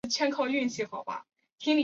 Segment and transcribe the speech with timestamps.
[0.03, 0.11] 胡宗
[0.51, 1.03] 宪是其族
[1.63, 1.79] 弟。